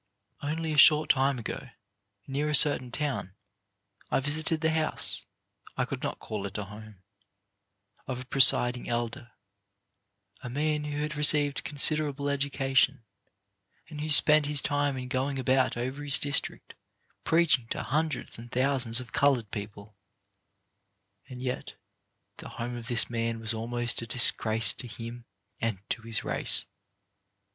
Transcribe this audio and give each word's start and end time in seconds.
Only 0.41 0.73
a 0.73 0.79
short 0.79 1.11
time 1.11 1.37
ago, 1.37 1.69
near 2.25 2.49
a 2.49 2.55
certain 2.55 2.91
town, 2.91 3.35
I 4.09 4.19
visited 4.19 4.61
the 4.61 4.71
house— 4.71 5.21
I 5.77 5.85
could 5.85 6.01
not 6.01 6.17
call 6.17 6.47
it 6.47 6.57
a 6.57 6.63
home— 6.63 7.03
of 8.07 8.19
a 8.19 8.25
presiding 8.25 8.89
elder, 8.89 9.33
a 10.41 10.49
man 10.49 10.85
who 10.85 11.03
had 11.03 11.15
received 11.15 11.63
considerable 11.63 12.29
education, 12.29 13.03
and 13.89 14.01
who 14.01 14.09
spent 14.09 14.47
his 14.47 14.59
time 14.59 14.97
in 14.97 15.07
going 15.07 15.37
about 15.37 15.77
over 15.77 16.03
his 16.03 16.17
district 16.17 16.73
preaching 17.23 17.67
to 17.67 17.83
hundreds 17.83 18.39
and 18.39 18.51
thousands 18.51 18.99
of 19.01 19.11
coloured 19.11 19.51
people; 19.51 19.95
and 21.29 21.43
yet 21.43 21.75
the 22.37 22.49
home 22.49 22.75
of 22.75 22.87
this 22.87 23.07
man 23.07 23.39
was 23.39 23.53
almost 23.53 24.01
a 24.01 24.07
disgrace 24.07 24.73
to 24.73 24.87
him 24.87 25.25
and 25.59 25.87
to 25.91 26.01
his 26.01 26.23
race. 26.23 26.65